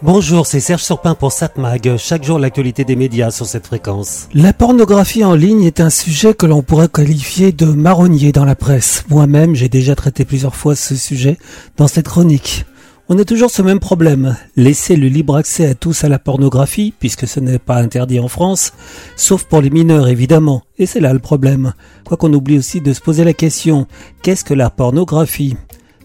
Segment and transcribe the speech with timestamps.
[0.00, 1.96] Bonjour, c'est Serge Surpin pour Satmag.
[1.96, 4.28] Chaque jour, l'actualité des médias sur cette fréquence.
[4.32, 8.54] La pornographie en ligne est un sujet que l'on pourrait qualifier de marronnier dans la
[8.54, 9.04] presse.
[9.08, 11.36] Moi-même, j'ai déjà traité plusieurs fois ce sujet
[11.76, 12.64] dans cette chronique.
[13.08, 14.36] On a toujours ce même problème.
[14.54, 18.28] Laisser le libre accès à tous à la pornographie, puisque ce n'est pas interdit en
[18.28, 18.74] France,
[19.16, 20.62] sauf pour les mineurs évidemment.
[20.78, 21.72] Et c'est là le problème.
[22.04, 23.88] Quoi qu'on oublie aussi de se poser la question,
[24.22, 25.56] qu'est-ce que la pornographie?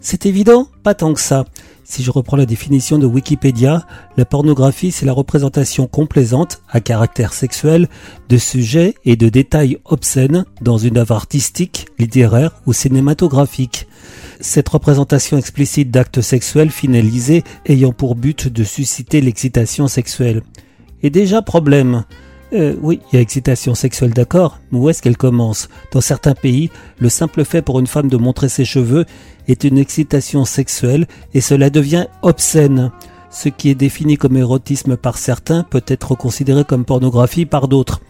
[0.02, 1.46] C'est évident Pas tant que ça.
[1.86, 3.86] Si je reprends la définition de Wikipédia,
[4.16, 7.89] la pornographie c'est la représentation complaisante, à caractère sexuel,
[8.30, 13.88] de sujets et de détails obscènes dans une œuvre artistique, littéraire ou cinématographique.
[14.39, 20.41] Cette représentation explicite d'actes sexuels finalisés ayant pour but de susciter l'excitation sexuelle.
[21.02, 22.05] Et déjà problème,
[22.53, 25.70] euh, oui, il y a excitation sexuelle, d'accord, mais où est-ce qu'elle commence?
[25.91, 29.05] Dans certains pays, le simple fait pour une femme de montrer ses cheveux
[29.48, 32.91] est une excitation sexuelle et cela devient obscène.
[33.31, 38.02] Ce qui est défini comme érotisme par certains peut être considéré comme pornographie par d'autres.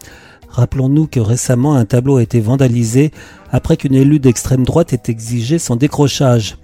[0.50, 3.10] Rappelons-nous que récemment un tableau a été vandalisé
[3.50, 6.58] après qu'une élue d'extrême droite ait exigé son décrochage.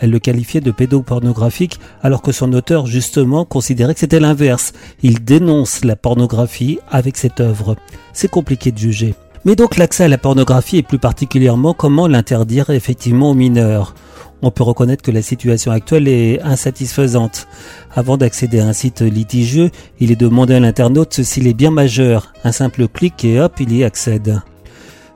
[0.00, 4.72] Elle le qualifiait de pédopornographique alors que son auteur justement considérait que c'était l'inverse.
[5.02, 7.76] Il dénonce la pornographie avec cette œuvre.
[8.12, 9.14] C'est compliqué de juger.
[9.44, 13.94] Mais donc l'accès à la pornographie et plus particulièrement comment l'interdire effectivement aux mineurs
[14.42, 17.48] on peut reconnaître que la situation actuelle est insatisfaisante.
[17.94, 22.32] Avant d'accéder à un site litigieux, il est demandé à l'internaute s'il est bien majeur.
[22.44, 24.40] Un simple clic et hop, il y accède.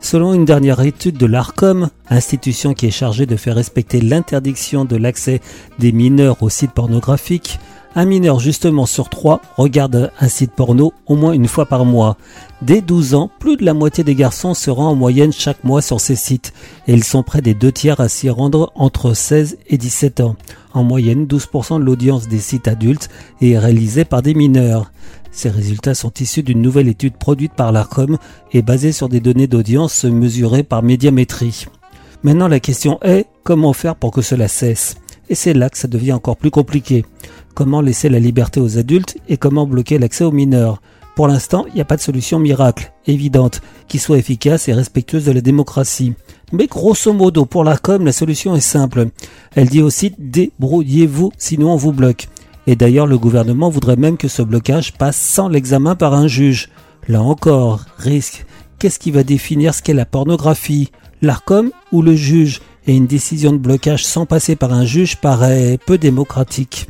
[0.03, 4.97] Selon une dernière étude de l'ARCOM, institution qui est chargée de faire respecter l'interdiction de
[4.97, 5.41] l'accès
[5.79, 7.59] des mineurs aux sites pornographiques,
[7.95, 12.17] un mineur justement sur trois regarde un site porno au moins une fois par mois.
[12.63, 15.83] Dès 12 ans, plus de la moitié des garçons se rend en moyenne chaque mois
[15.83, 16.53] sur ces sites
[16.87, 20.37] et ils sont près des deux tiers à s'y rendre entre 16 et 17 ans.
[20.73, 23.09] En moyenne, 12% de l'audience des sites adultes
[23.41, 24.93] est réalisée par des mineurs.
[25.33, 28.19] Ces résultats sont issus d'une nouvelle étude produite par l'ARCOM
[28.53, 31.67] et basée sur des données d'audience mesurées par médiamétrie.
[32.23, 34.97] Maintenant la question est comment faire pour que cela cesse?
[35.29, 37.05] Et c'est là que ça devient encore plus compliqué
[37.61, 40.81] comment laisser la liberté aux adultes et comment bloquer l'accès aux mineurs.
[41.15, 45.27] Pour l'instant, il n'y a pas de solution miracle, évidente, qui soit efficace et respectueuse
[45.27, 46.15] de la démocratie.
[46.53, 49.09] Mais grosso modo, pour la com, la solution est simple.
[49.55, 52.29] Elle dit aussi débrouillez-vous, sinon on vous bloque.
[52.67, 56.71] Et d'ailleurs, le gouvernement voudrait même que ce blocage passe sans l'examen par un juge.
[57.09, 58.47] Là encore, risque.
[58.79, 60.93] Qu'est-ce qui va définir ce qu'est la pornographie?
[61.21, 62.63] L'ARCOM ou le juge?
[62.87, 66.87] Et une décision de blocage sans passer par un juge paraît peu démocratique.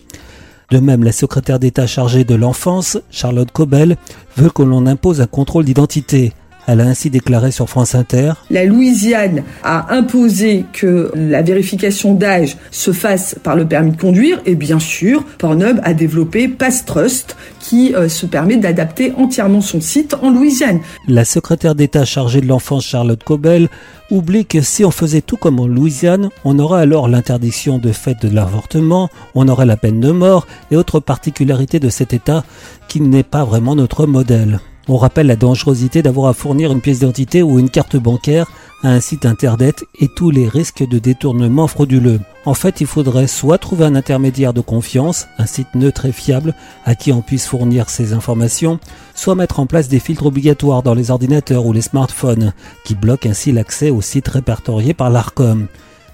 [0.71, 3.97] De même, la secrétaire d'État chargée de l'enfance, Charlotte Cobel,
[4.37, 6.33] veut que l'on impose un contrôle d'identité.
[6.73, 12.59] Elle a ainsi déclaré sur France Inter La Louisiane a imposé que la vérification d'âge
[12.71, 17.37] se fasse par le permis de conduire et bien sûr, Pornhub a développé Pass Trust
[17.59, 20.79] qui euh, se permet d'adapter entièrement son site en Louisiane.
[21.09, 23.69] La secrétaire d'État chargée de l'enfance Charlotte Cobel
[24.13, 28.17] oublie que si on faisait tout comme en Louisiane, on aurait alors l'interdiction de fait
[28.23, 32.45] de l'avortement, on aurait la peine de mort et autres particularités de cet État
[32.87, 34.61] qui n'est pas vraiment notre modèle.
[34.89, 38.51] On rappelle la dangerosité d'avoir à fournir une pièce d'identité ou une carte bancaire
[38.83, 42.21] à un site internet et tous les risques de détournement frauduleux.
[42.47, 46.55] En fait, il faudrait soit trouver un intermédiaire de confiance, un site neutre et fiable
[46.87, 48.81] à qui on puisse fournir ces informations,
[49.15, 52.55] soit mettre en place des filtres obligatoires dans les ordinateurs ou les smartphones
[52.85, 55.67] qui bloquent ainsi l'accès aux sites répertoriés par l'ARCOM.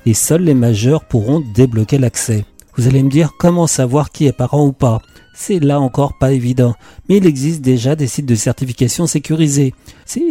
[0.04, 2.44] Et seuls les majeurs pourront débloquer l'accès.
[2.76, 5.00] Vous allez me dire comment savoir qui est parent ou pas
[5.38, 6.74] c'est là encore pas évident.
[7.08, 9.74] Mais il existe déjà des sites de certification sécurisés.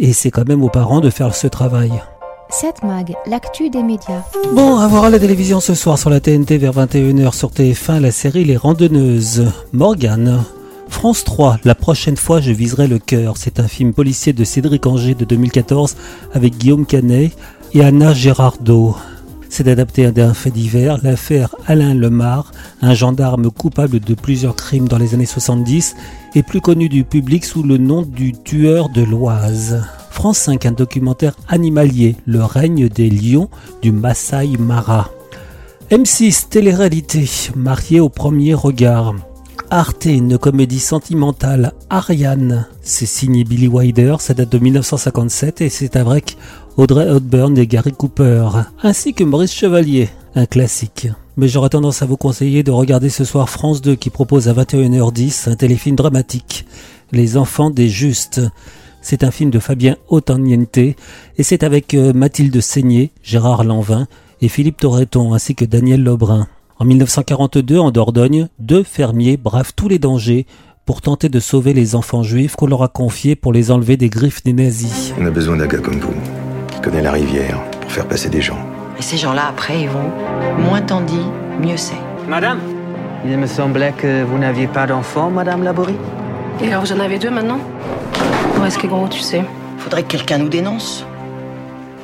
[0.00, 1.92] Et c'est quand même aux parents de faire ce travail.
[2.50, 4.22] 7 Mag, l'actu des médias.
[4.52, 8.00] Bon, à voir à la télévision ce soir sur la TNT vers 21h sur TF1
[8.00, 9.46] la série Les Randonneuses.
[9.72, 10.44] Morgane.
[10.88, 13.36] France 3, la prochaine fois je viserai le cœur.
[13.36, 15.96] C'est un film policier de Cédric Anger de 2014
[16.32, 17.32] avec Guillaume Canet
[17.74, 18.96] et Anna Gérardot.
[19.58, 22.52] C'est adapté d'un fait divers, l'affaire Alain Lemar,
[22.82, 25.96] un gendarme coupable de plusieurs crimes dans les années 70
[26.34, 29.82] et plus connu du public sous le nom du tueur de l'Oise.
[30.10, 33.48] France 5, un documentaire animalier, Le règne des lions
[33.80, 35.08] du Maasai Mara.
[35.90, 37.26] M6, télé-réalité,
[37.56, 39.14] marié au premier regard.
[39.70, 42.66] Arte, une comédie sentimentale, Ariane.
[42.82, 46.36] C'est signé Billy Wilder, ça date de 1957 et c'est avec
[46.76, 48.48] Audrey Hepburn et Gary Cooper,
[48.82, 51.08] ainsi que Maurice Chevalier, un classique.
[51.36, 54.54] Mais j'aurais tendance à vous conseiller de regarder ce soir France 2 qui propose à
[54.54, 56.64] 21h10 un téléfilm dramatique,
[57.12, 58.40] Les Enfants des Justes.
[59.02, 60.96] C'est un film de Fabien Otaniente et
[61.40, 64.06] c'est avec euh, Mathilde Seigné, Gérard Lanvin
[64.40, 66.46] et Philippe Torreton ainsi que Daniel Lebrun.
[66.78, 70.46] En 1942, en Dordogne, deux fermiers bravent tous les dangers
[70.84, 74.10] pour tenter de sauver les enfants juifs qu'on leur a confiés pour les enlever des
[74.10, 75.14] griffes des nazis.
[75.18, 76.12] On a besoin d'un gars comme vous,
[76.70, 78.58] qui connaît la rivière, pour faire passer des gens.
[78.98, 80.10] Et ces gens-là, après, ils vont.
[80.58, 81.24] Moins t'en dis,
[81.62, 81.96] mieux c'est.
[82.28, 82.60] Madame
[83.24, 85.96] Il me semblait que vous n'aviez pas d'enfant, Madame Laborie
[86.62, 87.58] Et alors vous en avez deux maintenant
[88.60, 89.46] Où est-ce que gros, tu sais
[89.78, 91.06] Faudrait que quelqu'un nous dénonce.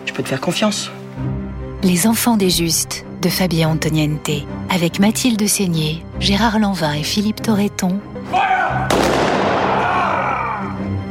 [0.07, 0.91] Je peux te faire confiance.
[1.83, 4.31] Les enfants des justes de Fabien Antoniente,
[4.69, 8.01] avec Mathilde Seigné, Gérard Lanvin et Philippe Torreton.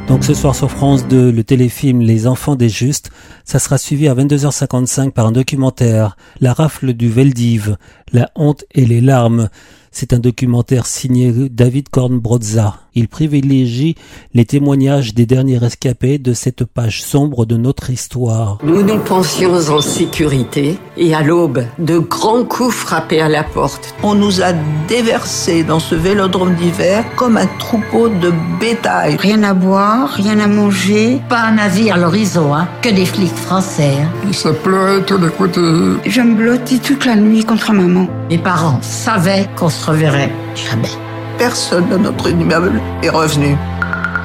[0.08, 3.10] Donc ce soir sur France 2, le téléfilm Les enfants des justes,
[3.44, 7.78] ça sera suivi à 22h55 par un documentaire, La rafle du Veldiv,
[8.12, 9.48] La honte et les larmes.
[9.90, 12.80] C'est un documentaire signé David Kornbrozza.
[12.94, 13.94] Il privilégie
[14.34, 18.58] les témoignages des derniers rescapés de cette page sombre de notre histoire.
[18.62, 23.94] Nous nous pensions en sécurité et à l'aube, de grands coups frappaient à la porte.
[24.02, 24.52] On nous a
[24.88, 29.16] déversés dans ce vélodrome d'hiver comme un troupeau de bétail.
[29.16, 31.20] Rien à boire, rien à manger.
[31.28, 33.94] Pas un navire à l'horizon, hein, que des flics français.
[34.02, 34.32] Hein.
[34.32, 35.60] Ça pleurait tous les côtés.
[36.06, 38.06] Je me blottis toute la nuit contre maman.
[38.28, 41.11] Mes parents savaient qu'on se reverrait jamais
[41.42, 43.56] personne dans notre immeuble est revenu.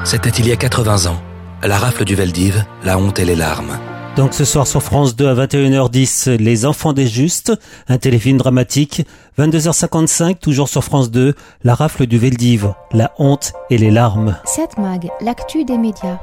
[0.04, 1.20] C'était il y a 80 ans.
[1.64, 3.76] La rafle du Veldiv, la honte et les larmes.
[4.16, 7.52] Donc ce soir sur France 2 à 21h10, Les Enfants des Justes,
[7.88, 9.04] un téléfilm dramatique.
[9.36, 11.34] 22h55, toujours sur France 2,
[11.64, 14.36] La rafle du Veldiv, la honte et les larmes.
[14.44, 16.20] Cette mag, l'actu des médias.